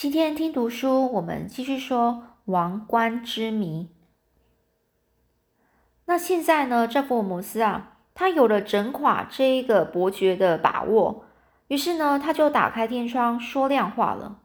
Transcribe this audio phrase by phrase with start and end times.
[0.00, 3.90] 今天听读书，我们继续说王冠之谜。
[6.06, 11.26] 那现在呢，这福尔摩斯啊，他有了整垮这一个伯爵的把握，
[11.68, 14.38] 于是呢，他就打开天窗说亮话了。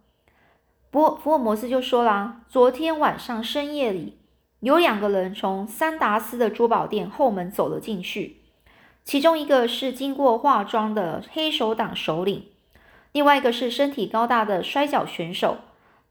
[0.91, 4.19] 福福尔摩斯就说啦：“昨天晚上深夜里，
[4.59, 8.41] 有两个人从三达斯的珠宝店后门走了进去，
[9.05, 12.47] 其中一个是经过化妆的黑手党首领。”
[13.15, 15.59] 另外一个是身体高大的摔跤选手，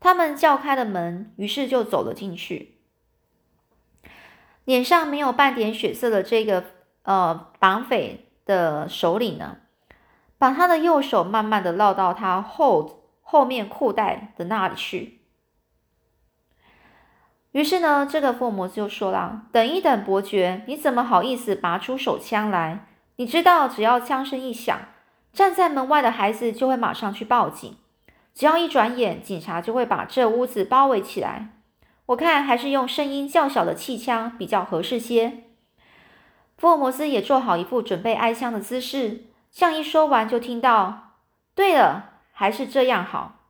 [0.00, 2.78] 他们叫开了门，于是就走了进去。
[4.64, 6.64] 脸上没有半点血色的这个
[7.02, 9.58] 呃绑匪的首领呢，
[10.38, 15.20] 把他的右手慢慢的绕到他后后面裤袋的那里去。
[17.52, 22.86] 于是呢，这个福尔摩斯就说了：“等一等，伯爵，你怎么好意思拔出手枪来？
[23.16, 24.80] 你知道，只要枪声一响。”
[25.34, 27.76] 站在门外的孩子就会马上去报警，
[28.32, 31.50] 只要一转眼，警察就会把这屋子包围起来。
[32.06, 35.44] 我看还是用声音较小的气枪比较合适些。
[36.56, 41.16] 福尔摩斯也做好一副准备挨枪的姿势，像一说完就听到
[41.56, 43.40] ：“对了，还是这样好。”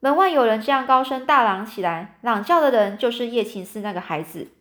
[0.00, 4.52] 门外有人这样高声大嚷起来，嚷叫的人就是叶琴斯那个孩子。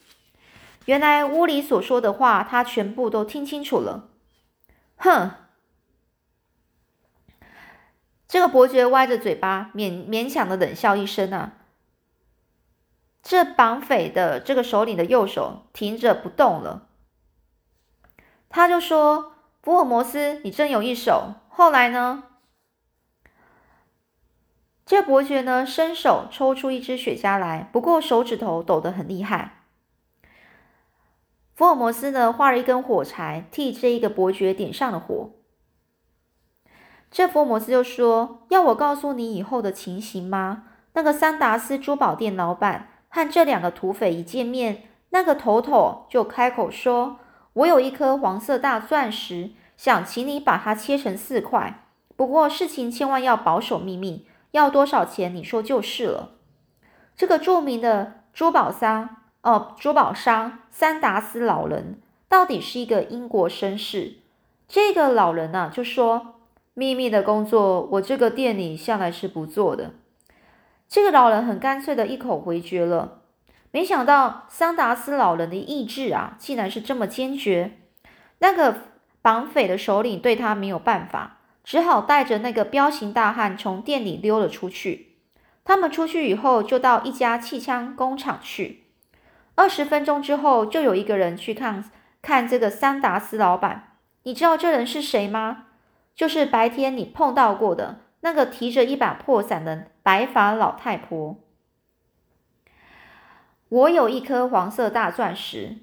[0.85, 4.09] 原来屋里所说的话，他全部都听清楚了。
[4.95, 5.31] 哼！
[8.27, 11.53] 这个伯爵歪着嘴巴，勉勉强的冷笑一声啊。
[13.23, 16.87] 这绑匪的这个首领的右手停着不动了，
[18.47, 22.23] 他就说：“福尔摩斯，你真有一手。”后来呢？
[24.85, 29.63] 这伯爵呢，伸手抽出一支雪茄来，不过手指头抖得很厉害。
[31.53, 35.31] 福尔摩斯呢，画了一根火柴，替这一个伯爵点上了火。
[37.17, 40.65] 这福摩斯就说：“要我告诉你以后的情形吗？
[40.93, 47.17] 那个桑达斯珠宝店老板和这两个土匪一见面，那个头头就开口说
[47.53, 51.87] ：‘我有一颗黄色大钻石，想请你把它切成四块。
[52.15, 56.33] 不过事情千万要保守秘密，要多少钱你说就是了。’
[57.17, 59.09] 这个著名的珠宝商，
[59.41, 61.99] 哦，珠宝商桑达斯老人
[62.29, 64.17] 到底是一个英国绅士。
[64.67, 66.35] 这个老人呢，就说。”
[66.79, 69.95] 秘密的工作，我这个店里向来是不做的。
[70.87, 73.23] 这个老人很干脆的一口回绝了。
[73.71, 77.79] 没想到桑达斯老人的意志啊，竟然是这么坚决。
[78.37, 78.75] 那个
[79.23, 85.15] 绑匪的首领对他没有办法，只好带着那个彪形大汉从店里溜了出去。
[85.65, 88.83] 他们出去以后，就到一家气枪工厂去。
[89.55, 91.83] 二十分钟之后，就有一个人去看
[92.21, 93.97] 看这个桑达斯老板。
[94.21, 95.63] 你知道这人是谁吗？
[96.17, 101.37] 就是白天你碰到过的那个提着一把破伞的白发老太婆。
[103.69, 105.77] 我有一颗黄色大钻石，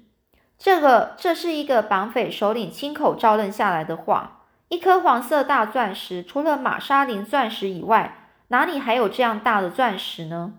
[0.57, 4.41] 这个这是一个绑匪首领亲口招认下来的话。
[4.67, 10.55] 一颗黄色大钻石，除了玛莎琳钻石以外，哪里还有这样大的钻石呢？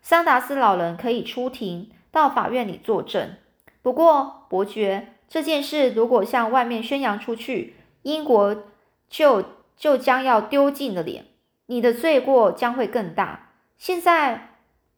[0.00, 3.34] 桑达斯老人可以出庭到法院里作证。
[3.82, 8.56] 不过，伯爵，这件事如果向外面宣扬出去，英国。
[9.12, 9.44] 就
[9.76, 11.26] 就将要丢尽的脸，
[11.66, 13.50] 你的罪过将会更大。
[13.76, 14.54] 现在，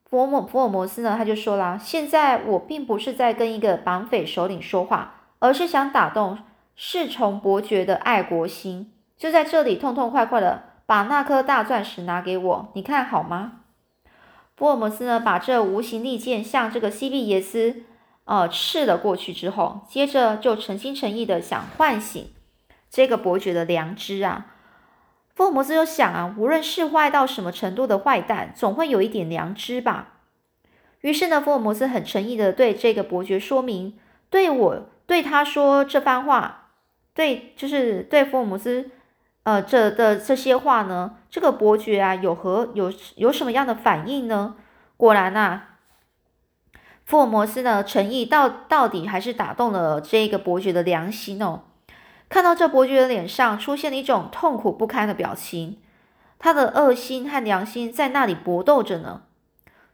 [0.09, 1.17] 福尔福尔摩斯呢？
[1.19, 6.39] 他就说了：“现在我并不是在跟一个绑匪首领说话，而是想打动
[6.77, 8.93] 侍从伯爵的爱国心。
[9.17, 13.63] 就在这里，痛痛快快的把那颗大钻石拿给我，你看好吗？”
[14.57, 17.83] 福尔摩斯呢，把这无形利剑向这个西比耶斯
[18.27, 22.29] 呃刺了过去之后，接着就诚心诚意的想唤醒。
[22.95, 24.55] 这个伯爵的良知啊，
[25.35, 30.13] 福尔摩斯就想啊，无论是坏到什么程度的坏蛋，总会有一点良知吧。
[31.01, 33.99] 于是呢，福尔摩斯很诚意的对这个伯爵说明，
[34.31, 36.69] 对我对他说这番话，
[37.15, 38.89] 对，就是对福尔摩斯，
[39.43, 44.55] 呃，这的这些话呢，这个伯爵啊，有何有有什么样的反应呢？
[44.97, 45.63] 果然呐，
[47.05, 51.63] 福尔摩斯呢，诚意到到底还是打动了这个伯爵的良心哦。
[52.35, 55.79] 看到这伯爵的脸上出现了一种痛苦不堪的表情，
[56.37, 59.23] 他的恶心和良心在那里搏斗着呢。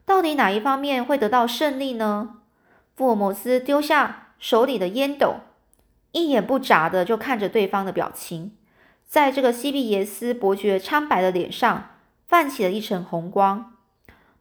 [0.07, 2.37] 到底哪一方面会得到胜利呢？
[2.97, 5.41] 福尔摩斯丢下手里的烟斗，
[6.13, 8.57] 一眼不眨的就看着对方的表情。
[9.07, 11.91] 在这个西比耶斯伯爵苍白的脸上
[12.27, 13.75] 泛起了一层红光。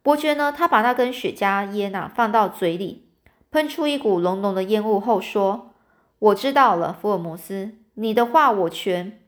[0.02, 3.10] 伯爵呢，他把那根雪茄烟呐放到嘴里，
[3.52, 5.74] 喷出一股浓浓的烟雾后说
[6.20, 9.20] ：“我知道了，福尔摩斯。”你的话我全。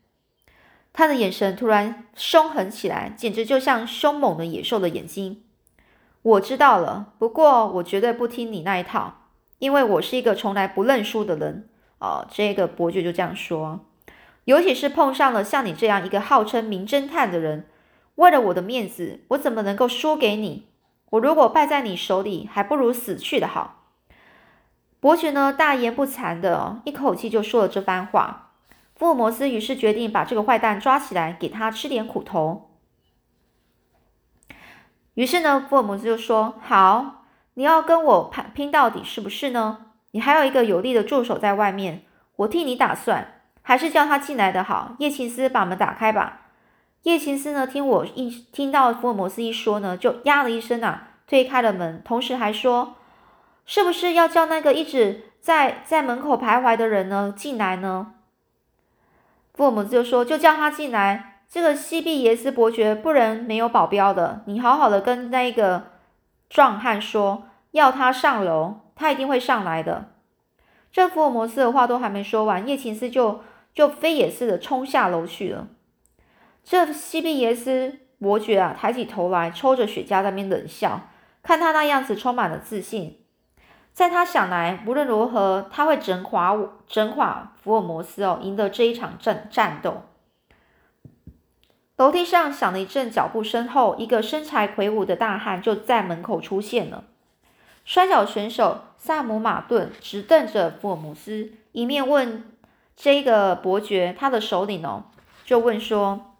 [0.94, 5.44] 他的眼神突然凶狠起来，简直就像凶猛的野兽的眼睛。
[6.22, 9.26] 我知道了，不过我绝对不听你那一套，
[9.60, 11.68] 因为我是一个从来不认输的人。
[12.00, 13.82] 哦，这个伯爵就这样说。
[14.46, 17.68] 尤其是碰上了像你这样一个号称名侦探的人，
[18.16, 20.68] 为了我的面子，我怎么能够输给你？
[21.10, 23.84] 我如果败在你手里，还不如死去的好。
[25.02, 28.48] 伯爵呢，大言不惭的一口气就说了这番话。
[29.02, 32.70] 福尔摩斯于是决定把这个坏蛋抓起来，给他吃点苦头。
[35.16, 37.24] 于是呢，福尔摩斯就说：“好，
[37.56, 39.88] 你要跟我拼到底，是不是呢？
[40.12, 42.04] 你还有一个有力的助手在外面，
[42.36, 44.96] 我替你打算，还是叫他进来的好。
[45.00, 46.42] 叶琴斯，把门打开吧。”
[47.02, 52.98] 叶琴斯呢，听我一听到福尔摩斯一说呢，就呀了一声啊，推开了门，同时还说
[53.66, 58.14] ：“是不是要叫那个一直在在门口徘徊的人呢进来呢？”
[59.54, 61.44] 福尔摩斯就说：“就叫他进来。
[61.50, 64.42] 这个西比耶斯伯爵不能没有保镖的。
[64.46, 65.88] 你好好的跟那个
[66.50, 70.12] 壮汉说，要他上楼，他一定会上来的。”
[70.92, 73.42] 这福尔摩斯的话都还没说完，叶琴斯就
[73.74, 75.68] 就飞也似的冲下楼去了。
[76.64, 81.10] 这西比耶斯伯爵啊，抬起头来，抽着雪茄在那边冷笑，
[81.42, 83.21] 看他那样子，充满了自信。
[83.94, 90.04] 在他想来，无论如何，他会整垮我，整垮福尔摩斯哦，赢得这一场战战斗。
[91.98, 97.04] 楼梯上响了一阵脚步声后，一个身材魁梧的大汉就在门口出现了。
[97.86, 102.44] 摔跤选手萨姆马顿直瞪着福尔摩斯，一面问
[102.96, 105.04] 这个伯爵他的首领哦，
[105.46, 106.34] 就问说：“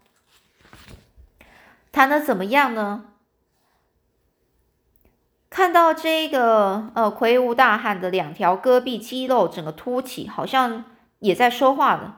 [1.92, 3.06] 谈的怎么样呢？”
[5.52, 10.86] 看到这个呃魁梧大汉的两条胳臂肌肉整个凸起，好像
[11.20, 12.16] 也在说话的。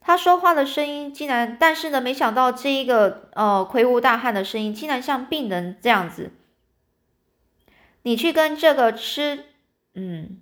[0.00, 6.32] 他说话的声音竟然，但是呢，没想到这一个呃魁梧大汉的声音竟然像病人这样子。
[8.02, 9.44] 你去跟这个吃，
[9.94, 10.40] 嗯，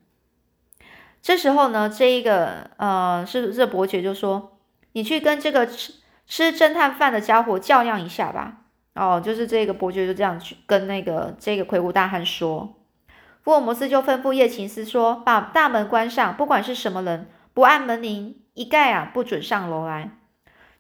[1.20, 4.56] 这时候呢，这一个呃是这伯爵就说
[4.92, 5.92] ：“你去跟这个吃
[6.26, 8.62] 吃侦探饭的家伙较量一下吧。”
[8.96, 12.74] 哦，就是这个伯爵就这样去跟那个这个魁梧大汉说，
[13.42, 20.12] 福尔摩斯就吩咐叶琴斯说：“把大门关上，不管是什么人，不按门铃，一概啊不准上楼来。”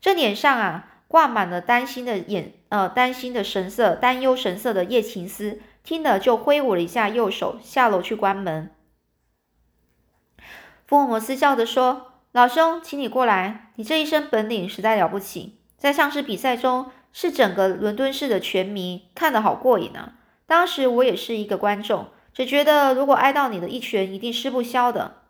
[0.00, 8.70] 这脸上啊挂满了担心的眼，呃，担心的神色，担忧神色的叶琴斯听了就挥舞了一下右手，下楼去关门。
[10.86, 20.12] 福尔摩斯笑着说：“老兄，请你过来，你这一身本领实在了不起，在上次比赛中。”是整个伦敦市的全迷看得好过瘾啊！
[20.44, 25.22] 当时我也是一个观众，只觉得如果挨到你的一拳，一定吃不消的。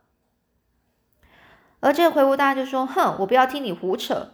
[1.78, 4.32] 而这个魁梧大就说：“哼，我不要听你胡扯。”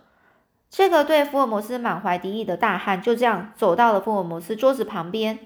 [0.71, 5.39] 这个对福尔摩斯满怀敌意的大汉就这样走到了福尔摩斯桌子旁边。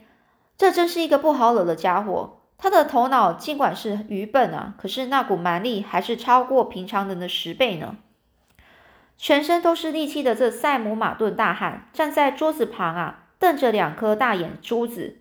[0.56, 2.42] 这真是一个不好惹的家伙。
[2.56, 7.96] 他的头脑尽管是愚笨啊，可是那股蛮力还是超过平常人的十倍呢。
[9.18, 15.16] 全身都是力气的这塞姆马顿大汉站在桌子旁啊，瞪着两颗大眼珠子，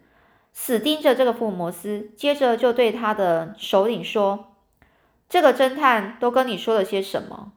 [0.51, 2.11] 死盯着这个福尔摩斯。
[2.17, 4.55] 接着就对他的首领说
[5.29, 7.53] ：“这个侦探都跟你说了些什么？”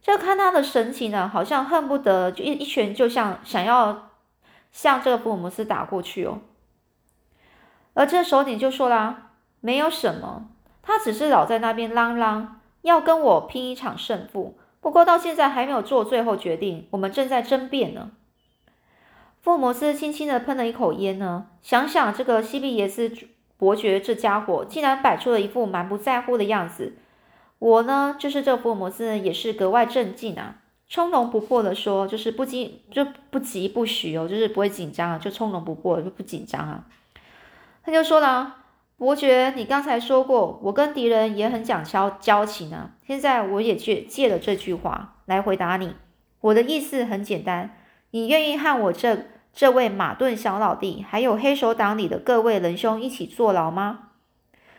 [0.00, 4.10] 这看他的神情呢，好像恨不得就一一拳就像想要
[4.72, 6.40] 向这个福尔摩斯打过去哦。
[7.92, 10.48] 而这首领就说啦：“没有什么，
[10.80, 18.12] 他只是老在那边嚷嚷，要跟我拼一场胜负。”不过到现在还没有做最后决定，我们正在争辩呢。
[19.40, 23.10] 福尔摩斯轻轻的喷了一口烟呢，想想这个西比耶斯
[23.56, 26.96] 伯爵这家伙竟然摆出了一副蛮不在乎的样子，
[27.58, 30.56] 我呢就是这福尔摩斯也是格外镇静啊，
[30.88, 36.84] 从容不迫的说，就是不急就不急不徐哦，就是不会紧张啊，就从容不迫就不紧张啊。
[37.82, 38.54] 他就说了。
[38.98, 42.90] 伯爵，你刚才说过，我跟敌人也很讲交交情啊。
[43.06, 45.94] 现在我也借借了这句话来回答你。
[46.40, 47.76] 我的意思很简单，
[48.10, 54.08] 你愿意和我这这位马顿小老弟，还有黑手党里的各位仁兄一起坐牢吗？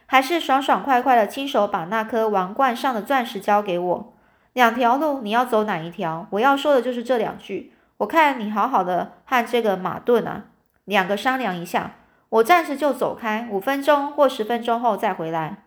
[0.06, 4.14] 还是爽爽快快的亲手把那颗王冠上的钻石交给我？
[4.52, 6.28] 两条路，你要走哪一条？
[6.32, 7.72] 我要说的就是这两句。
[8.00, 10.48] 我看你好好的和这个马顿啊，
[10.84, 11.96] 两个商量一下。
[12.30, 15.64] 我暂时就走开，五分钟或十分钟后再回来。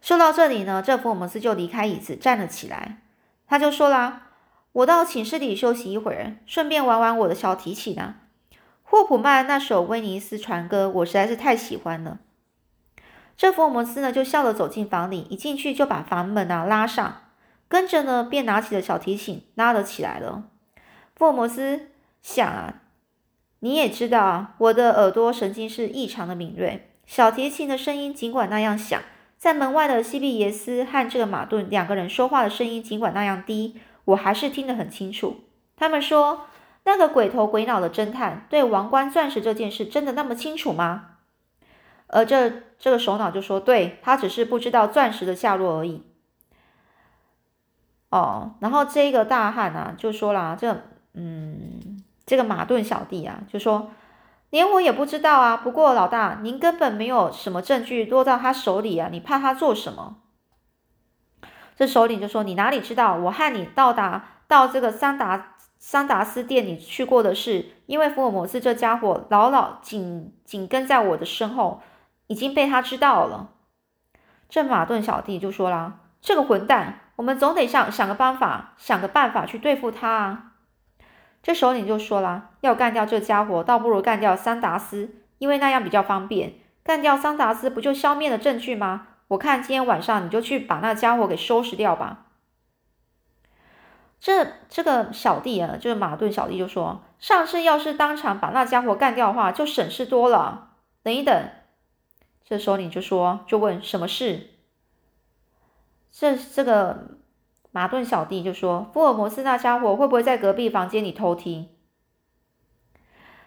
[0.00, 3.02] 说到这里呢，这福尔摩斯就离开椅子，站了起来。
[3.46, 4.28] 他就说啦
[4.72, 8.14] ：“我到寝室里休息一会儿，顺便玩玩我的小提琴呢。
[8.82, 12.18] 霍普曼那首威尼斯船歌，我实在是太喜欢了。”
[13.36, 17.22] 这福尔摩斯呢，就笑着走进房里，一进去就把房门啊拉上。
[17.68, 20.44] 跟着呢，便拿起了小提琴，拉了起来了。
[21.14, 21.88] 福尔摩斯
[22.20, 22.81] 想啊，
[23.64, 26.88] 你也知道啊，我的耳朵神经是异常的敏锐。
[27.06, 29.00] 小提琴的声音尽管那样响，
[29.38, 33.76] 在门外的西比耶斯和这个马顿两个人说话的声音尽管那样低，
[34.06, 35.44] 我还是听得很清楚。
[35.76, 36.46] 他们说，
[36.82, 41.10] 那个鬼头鬼脑的侦探对王冠钻石这件事真的那么清楚吗？
[42.08, 42.50] 而这
[42.80, 46.02] 这个首脑就说，对他只是不知道钻石的下落而已。
[48.10, 50.82] 哦，然后这个大汉啊就说了，这
[51.14, 51.91] 嗯，
[52.32, 53.90] 这个马顿小弟啊就说。
[54.48, 55.56] 连我也不知道啊。
[55.56, 60.16] 不过老大，您根本没有什么证据落到他手里啊，你怕他做什么？
[61.74, 63.16] 这首领就说：“你哪里知道？
[63.16, 71.80] 我和你到达到这个桑达桑达斯店里去过的事，因为福尔摩斯这家伙牢牢紧紧跟在我的身后，
[72.26, 73.52] 已经被他知道了。”
[74.50, 80.48] 这马顿小弟就说了：“这个混蛋，我们总得想想个办法，想个办法去对付他啊。”
[81.42, 86.54] 这首领就说了，要干掉这家伙，倒不如干掉桑达斯，因为那样比较方便。
[86.84, 89.08] 干掉桑达斯，不就消灭了证据吗？
[89.28, 92.26] 我看今天晚上你就去把那家伙给收拾掉吧。
[94.20, 100.68] 这这个小弟啊，就是马顿小弟就说，上次要是当场把那家伙干掉的话，就省事多了。
[101.02, 101.50] 等一等，
[102.44, 104.50] 这首领就说，就问什么事？
[106.12, 107.18] 这这个。
[107.72, 111.70] 马顿小弟就说：“福尔摩斯那家伙会不会在隔壁房间里偷听？”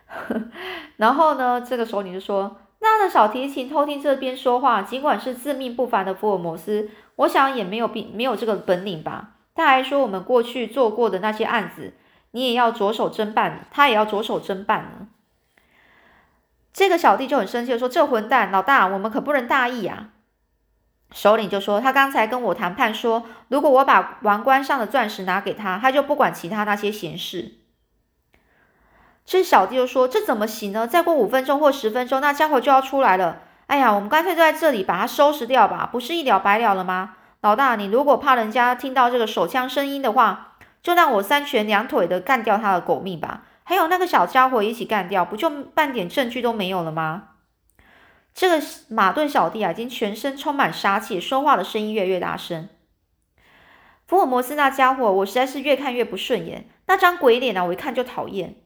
[0.98, 11.94] 然后呢，这个时候你就说：“拉着小提琴偷听这边说话，尽管是自命不凡的福尔摩斯，我想也没有必没有这个本领吧？”他还说：“我们过去做过的那些案子，
[12.32, 15.08] 你也要着手侦办，他也要着手侦办呢。”
[16.74, 20.10] 这个小弟就很生气的说：“这混蛋，老大，我们可不能大意啊！”
[21.16, 27.54] 首领就说：“他刚才跟我谈判说，如果我把王冠上的钻石拿给他，他就不管其他那些闲事。”
[29.26, 30.86] 这小弟就说：“这怎么行呢？
[30.86, 33.38] 再过五分钟或十分钟，那家伙就要出来了。
[33.68, 37.16] 哎呀，我们干脆就在这里把他收拾掉吧，不是一了百了了吗？
[37.40, 43.44] 老大，你如果怕人家听到这个手枪声音的话，就让我三拳两腿的干掉他的狗命吧。
[43.64, 47.30] 还有那个小家伙一起干掉，不就半点证据都没有了吗？”
[48.36, 52.68] 这个马顿小弟啊，已经全身充满杀气，说话的声音越来越大声。
[54.06, 58.58] 福尔摩斯那家伙，我实在是越看越不顺眼，那张鬼脸啊，我一看就讨厌。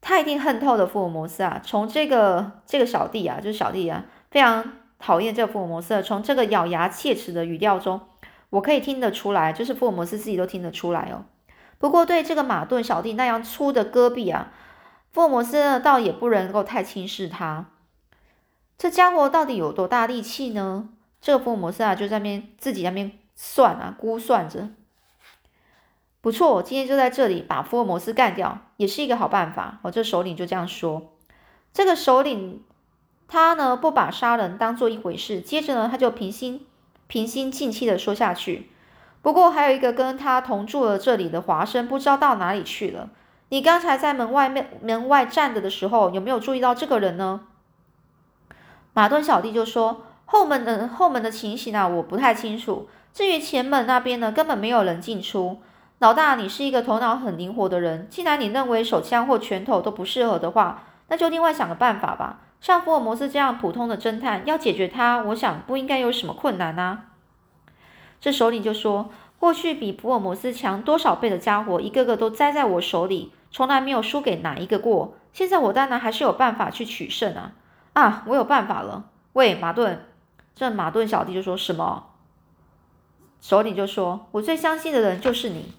[0.00, 1.60] 他一定恨透了福尔摩斯啊！
[1.62, 6.02] 从这个这个小弟啊，就是小弟啊，非常讨厌这个福尔摩斯。
[6.02, 8.00] 从这个咬牙切齿的语调中，
[8.48, 11.26] 我可以听得出来，就是福尔摩斯自己都听得出来哦。
[11.78, 14.52] 不过对这个马顿小弟那样粗的戈壁啊，
[15.12, 17.66] 福尔摩斯倒也不能够太轻视他。
[18.76, 20.88] 这家伙到底有多大力气呢？
[21.20, 24.68] 这个福尔摩斯啊，就在那边自己那边算啊，估算着。
[26.20, 29.78] 不错，今天就在这里把福尔摩斯干掉，也是一个好办法。
[29.82, 31.12] 哦，这首领就这样说。
[31.72, 32.62] 这个首领
[33.28, 35.40] 他呢，不把杀人当做一回事。
[35.40, 36.66] 接着呢，他就平心
[37.06, 38.70] 平心静气的说下去。
[39.22, 43.10] 不过还有一个跟他同住了这里的华生，不知道到哪里去了。
[43.48, 47.46] 你刚才在门外面门外站着的时候，有没有注意到这个人呢？
[48.94, 52.88] 马顿小弟就说：“后门的后门的情形啊，我不太清楚。
[53.12, 55.60] 至于前门那边呢，根本没有人进出。
[55.98, 62.40] 老大，你是一个头脑很灵活的人，既然你认为手枪或拳头都不适合的话，那就另外想个办法吧。
[62.60, 67.06] 像福尔摩斯这样普通的侦探，要解决他，我想不应该有什么困难啊。”
[68.20, 69.10] 这首领就说
[69.40, 75.14] ：“过去比福尔摩斯强多少倍的家伙，一个个都栽在我手里，从来没有输给哪一个过。
[75.32, 77.52] 现在我当然还是有办法去取胜啊。”
[77.94, 79.10] 啊，我有办法了！
[79.32, 80.04] 喂，马顿，
[80.54, 82.10] 这马顿小弟就说什么？
[83.40, 85.72] 首领就说：“我最相信的人就是你。”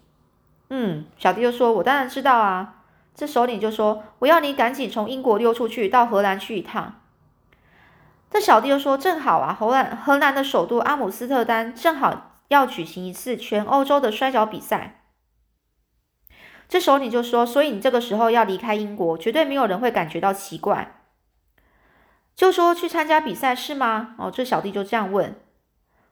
[0.69, 7.01] 嗯，小弟就说：“我当然知道啊。”这首领就说：“我要你赶紧从英国溜出去，到荷兰去一趟。”
[8.29, 15.01] 这小弟就说：“正好啊，荷兰荷兰的首都阿姆斯特丹正好要举行一次全欧洲的摔跤比赛。”
[16.67, 21.01] 这首领就说：“所以你这个时候要离开英国，绝对没有人会感觉到奇怪。”
[22.35, 24.15] 就说去参加比赛是吗？
[24.17, 25.35] 哦，这小弟就这样问。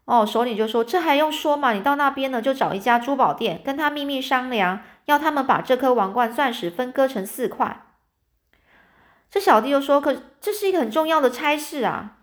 [0.06, 1.72] 哦，首领就说：“这还用说吗？
[1.72, 7.86] 你到那边呢，就找一家珠宝店，跟他秘密商量，要他们把这颗王冠钻石分割成四块。”
[9.32, 12.18] 这小弟就说：“可这是一个很重要的差事啊。”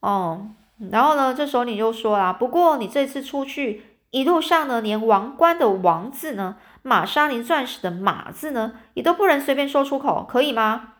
[0.00, 0.48] 哦，
[0.90, 10.91] 然后呢，这首领就说啦：“不过你这次出去一路上呢，连王冠的王字呢，玛莎琳钻石的玛字呢，也都不能随便说出口，可以吗？”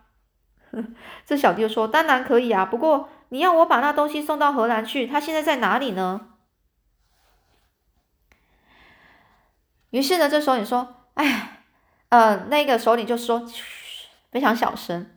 [1.26, 6.28] 这小弟就说：“当然可以啊，不过你要我把那东西送到荷兰去，他现在在哪里呢？”
[9.90, 11.64] 于是呢，这时候你说：“哎，
[12.08, 13.46] 呃，那个首领就说，
[14.30, 15.10] 非常小声。”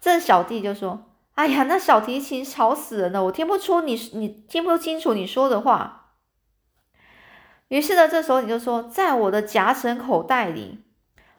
[0.00, 6.12] 这小弟就说：“哎呀，那小提琴吵死人了，我听不出你，你听不清楚你说的话。”
[7.68, 10.84] 于是呢，这时候你就说：“在我的夹层口袋里。”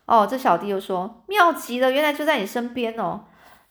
[0.05, 3.25] 哦，这小弟又说：“妙极了，原来就在你身边哦。”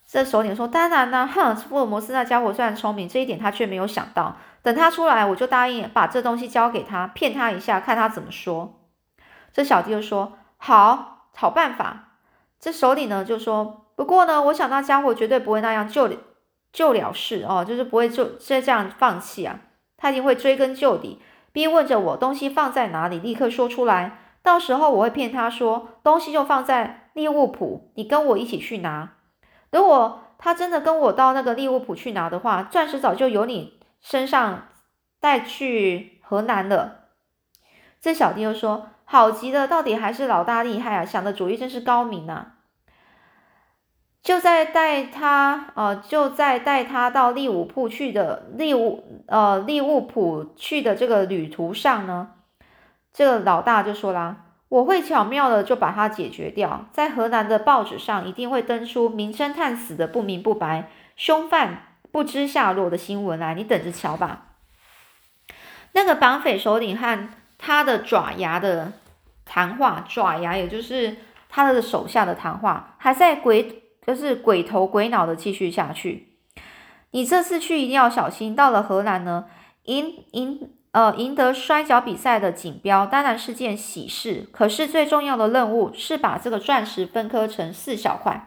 [0.04, 4.36] 这首领说：“当然啦，哼，福尔摩斯那家伙虽然聪明，这一点他却没有想到。
[4.62, 8.80] 等他出来，我就答应把这东西交给他，骗他一下，看他怎么说。”
[9.52, 12.08] 这小弟就说：“好，好办法。”
[12.58, 16.10] 这首领呢就说：“不过呢，我想那家伙绝对不会那样就
[16.72, 19.60] 就了事哦，就是不会就就这样放弃啊，
[19.96, 21.20] 他一定会追根究底。”
[21.52, 24.23] 逼问着我东西放在哪里，立刻说出来。
[24.44, 29.14] 到时候我会骗他说东西就放在利物浦，你跟我一起去拿。
[29.72, 34.68] 如果他真的跟我到那个利物浦去拿的话，钻石早就由你身上
[35.18, 37.06] 带去河南了。
[38.00, 42.56] 这小弟又说：“好极了，到底还是老大厉害啊，想的主意真是高明啊。”
[44.22, 52.32] 就在带他，呃，就在带他到利物浦去的利物，呃，利物浦去的这个旅途上呢，
[53.14, 64.56] 这个老大就说啦：“我会巧妙的就把它解决掉，在河南的报纸上一定会登出名侦探死的不明不白，凶犯不知下落的新闻来，你等着瞧吧。”
[65.92, 68.92] 那个绑匪首领和他的爪牙的
[69.46, 71.16] 谈话，爪牙也就是
[71.48, 73.80] 他的手下的谈话，还在鬼。
[74.06, 76.36] 就是鬼头鬼脑的继续下去。
[77.12, 78.54] 你这次去一定要小心。
[78.54, 79.46] 到了荷兰呢，
[79.84, 84.46] 赢赢呃赢得摔跤比赛的锦标当然是件喜事。
[84.52, 88.46] 可是最重要的任务是把这个钻石分割成四小块，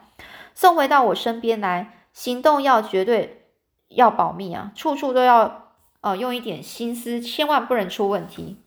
[0.55, 1.93] 送回到我身边来。
[2.13, 3.49] 行动要绝对
[3.89, 8.57] 要保密啊，处处都要呃用一点心思，千万不能出问题。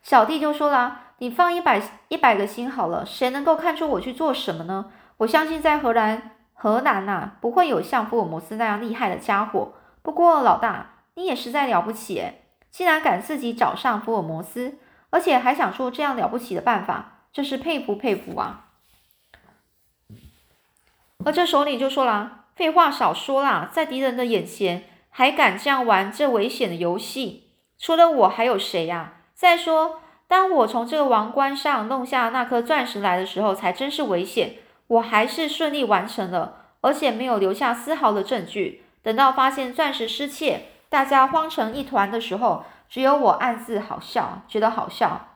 [0.00, 9.72] 小弟就说了：“你放一百一百个心好了，谁能够看出我去做什么呢？”我相信在荷兰，荷兰呐，不会有像福尔摩斯那样厉害的家伙。
[10.02, 12.22] 不过老大，你也实在了不起，
[12.70, 14.78] 竟然敢自己找上福尔摩斯，
[15.10, 18.66] 而且还想出这样了不起的办法，真是佩服佩服啊！
[21.24, 27.50] 而这首领就说了：“废话少说啦，在敌人的眼前还敢这样玩这危险的游戏？
[27.78, 29.14] 除了我还有谁呀？
[29.34, 34.56] 再说，当我从这个王冠上弄下那颗钻石来的时候，才真是危险。”
[34.88, 38.84] 我还是顺利完成了，而且没有留下丝毫的证据。
[39.02, 45.28] 等到发现钻石失窃，大家慌成一团的时候，只有我暗自好笑，觉得好笑。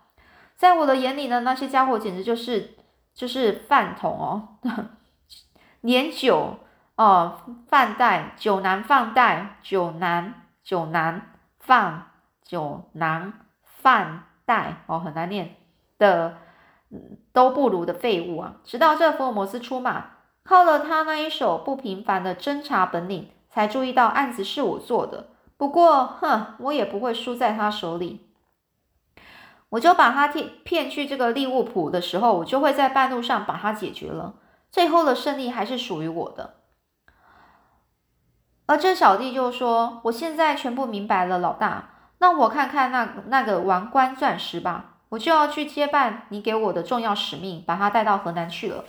[0.56, 2.76] 在我的眼里呢，那些家伙简直就是
[3.14, 4.48] 就是饭桶哦，
[5.82, 6.58] 年酒
[6.96, 11.22] 哦，饭袋酒囊饭袋酒囊酒囊
[11.58, 12.06] 饭
[12.44, 15.56] 酒囊饭袋哦，很难念
[15.98, 16.38] 的。
[17.32, 18.56] 都不如的废物啊！
[18.64, 20.10] 直到这福尔摩斯出马，
[20.44, 25.28] 靠了他那一手不平凡的侦查本领，才注意到案子是我做的。
[25.62, 28.26] 不过，哼，我也不会输在他手里。
[29.68, 34.34] 我就把他骗骗去这个利物浦的时候，我就会在半路上把他解决了。
[34.72, 36.54] 最后的胜利还是属于我的。
[38.66, 48.84] 而这小弟就说：“我现在全部明白了，老大，让我看看那那个王冠钻石吧。”我就要去接办你给我的重要使命，把他带到河南去了。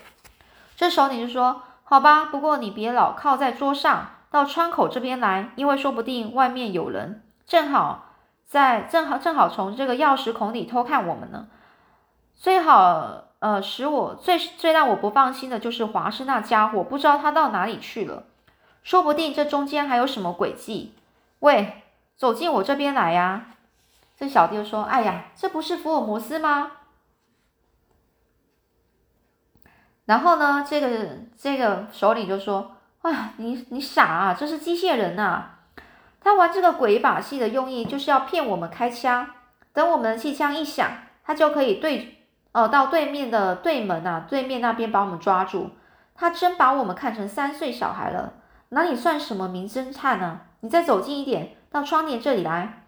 [0.76, 8.16] 这时候你就说：“好吧，不过你别老靠在桌上，到窗口这边来，因为说不定外面有人，正好
[8.48, 11.50] 在正好正好从这个钥匙孔里偷看我们呢。
[12.36, 18.24] 最好呃，使我最最让我不放心的就是华师那家伙，不知道他到哪里去了，
[18.82, 20.96] 说不定这中间还有什么诡计。
[21.38, 21.84] 喂，
[22.18, 23.52] 走进我这边来呀！”
[24.18, 26.72] 这小弟说：“哎呀，这不是福尔摩斯吗？”
[30.06, 35.44] 然后呢，这个这个首领就说：“啊，你你傻啊，这是机械人呐！
[36.22, 39.28] 他玩这个鬼把戏的用意就是要骗我们开枪，
[39.74, 40.90] 等我们的气枪一响，
[41.26, 45.72] 他就可以对呃到对面的对门啊，对面那边把我们抓住。
[46.16, 48.34] 他真把我们看成三岁小孩了，
[48.70, 50.40] 哪里算什么名侦探呢？
[50.62, 52.86] 你再走近一点，到窗帘这里来。”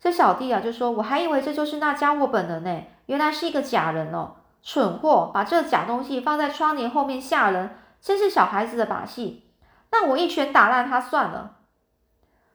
[0.00, 4.32] 这小弟啊，就说：“我还以为这就是那家伙本人呢，原来是一个假人哦！
[4.62, 9.44] 蠢货，把这假东西放在窗帘后面吓人，真是小孩子的把戏。
[9.92, 11.56] 那我一拳打烂他算了。”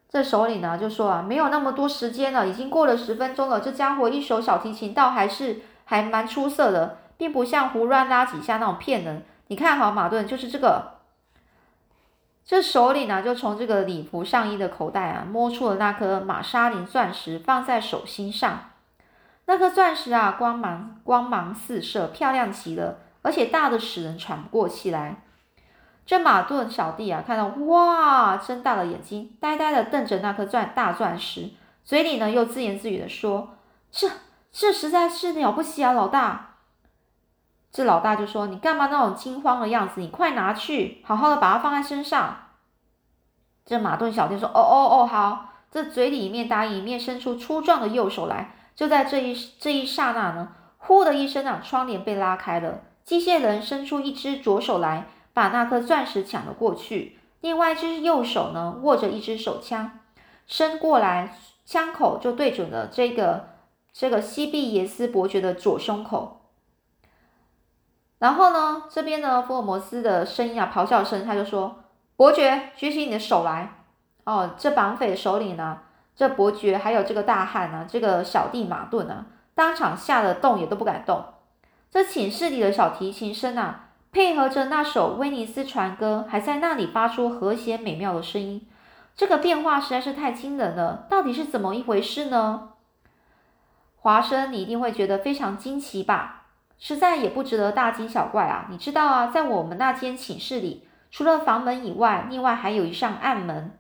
[0.08, 3.60] 这首领呢，就说：“啊，没有那么多时间了，已经过了十分钟了。
[3.60, 9.26] 这家伙一手小提琴倒还是还蛮出色的，并不像胡乱拉几下那种骗人。
[9.48, 10.94] 你看好马顿，就是这个。”
[12.46, 18.70] 这首领呢，就从这个礼服上衣的口袋啊，摸出了那颗玛莎琳钻石，放在手心上。
[19.48, 25.24] 那颗钻石啊，光芒光芒四射，漂亮极了，而且大的使人喘不过气来。
[26.06, 31.50] 这马顿小弟啊，看到哇，睁大了眼睛，呆呆的瞪着那颗钻大钻石，
[31.84, 33.56] 嘴里呢又自言自语的说
[33.91, 34.10] ：“这
[34.52, 36.58] 这实在是了不起啊，老大。”
[37.72, 40.00] 这老大就说：“你干嘛那种惊慌的样子？
[40.00, 42.38] 你快拿去，好好的把它放在身上。”
[43.65, 48.56] 这马顿小弟说：“哦哦哦，好。”这嘴里面答应，一面伸出粗壮的右手来。
[48.76, 57.19] 就在这一这一刹那呢，呼的一声啊，窗帘被拉开了，机械人伸出一只左手来，把那颗钻石抢了过去。
[57.41, 60.00] 另外一只右手呢，握着一支手枪，
[60.48, 63.50] 伸过来，枪口就对准了这个
[63.91, 66.41] 这个西比耶斯伯爵的左胸口。
[68.17, 71.84] 然后呢，这边呢，福尔摩斯的声音啊，咆哮声，他就说
[72.15, 73.74] ：“伯爵，举起你的手来。”
[74.24, 75.80] 哦，这绑匪的首领呢，
[76.15, 81.26] 这伯爵还有这个大汉呢，这个小弟马顿呢，当场吓得动也都不敢动。
[81.91, 83.85] 这寝室里的小提琴声啊，
[84.15, 88.65] 配合着那首威尼斯船歌，还在那里发出和谐美妙的声音。
[89.13, 92.69] 这个变化实在是太惊人了，到底是怎么一回事呢？
[93.97, 96.43] 华生，你一定会觉得非常惊奇吧？
[96.80, 98.67] 实在也不值得大惊小怪啊！
[98.69, 103.78] 你知道啊，在我们那间寝室里，除了房门以外，另外还有一扇暗门。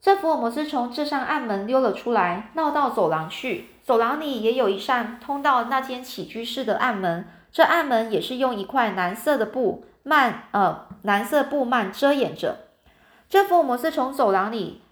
[0.00, 3.68] 这福尔摩斯从这扇暗门溜了出来，绕到走廊去。
[3.84, 12.56] 走廊里也有一扇通到那间起居室的暗门，这暗门也是用一块蓝色的布幔，呃，蓝色布幔遮掩着。
[13.28, 14.82] 这福尔摩斯从走廊里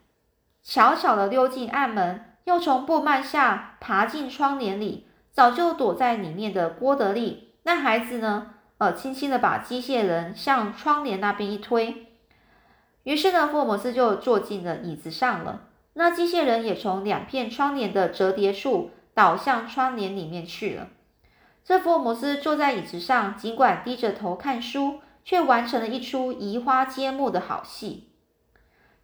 [0.62, 5.06] 悄悄地溜进暗门，又从布幔下爬进窗帘里。
[5.32, 8.48] 早就躲在里面的郭德利，那孩子呢？
[8.78, 12.08] 呃，轻轻的把机械人向窗帘那边一推，
[13.04, 15.60] 于是呢，福尔摩斯就坐进了椅子上了。
[15.94, 20.88] 那机械人也从两片窗帘的折叠处倒向窗帘里面去了。
[21.70, 28.08] 这福尔摩斯坐在椅子上，尽管低着头看书，却完成了一出移花接木的好戏。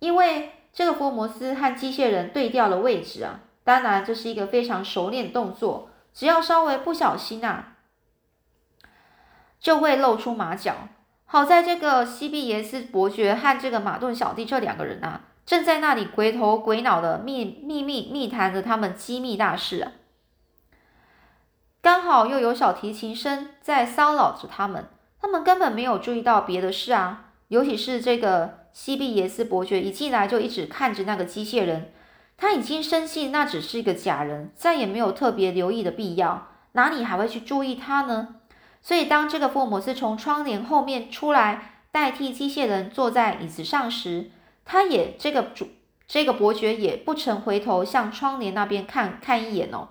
[0.01, 5.91] 因为这个福尔摩斯和机械人对调了位置啊，当然这是一个非常熟练动作。
[6.13, 7.77] 只要稍微不小心啊，
[9.61, 10.89] 就会露出马脚。
[11.25, 19.93] 好在这个西比耶斯伯爵和这个马顿小弟这两个人啊，正在那里鬼头鬼脑的密秘密密谈着他们机密大事啊。
[21.87, 24.89] 刚好又有小提琴声在骚扰着他们，
[25.21, 27.27] 他们根本没有注意到别的事啊。
[27.47, 31.93] 尤其是这个西比耶斯伯爵一进来就一直看着那个机械人。
[32.37, 38.35] 他已经深信那只是一个假人，再也没有特别留意的必要，哪里还会去注意他呢？
[38.83, 44.33] 所以，当这个福尔摩斯从窗帘后面出来，代替机械人坐在椅子上时，
[44.65, 45.69] 他也这个主
[46.09, 49.91] 这个伯爵也不曾回头向窗帘那边看看一眼哦，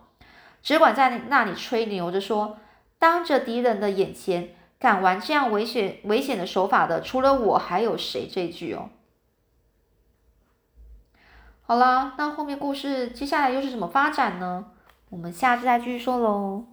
[0.65, 2.57] 只管在那里吹牛着说
[2.97, 4.49] ：“当着敌人的眼前
[4.79, 8.89] 敢玩这样危险危险的手法的，除了我还有谁？”这句哦。
[11.61, 14.65] 好啦，那后面故事接下来又是怎么发展呢？
[15.09, 16.65] 我们下次再继续说喽。